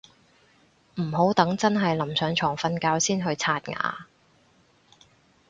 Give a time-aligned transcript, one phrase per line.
[0.95, 4.07] 唔好等真係臨上床瞓覺先去刷牙